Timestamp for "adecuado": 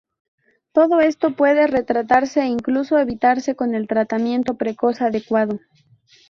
4.99-5.59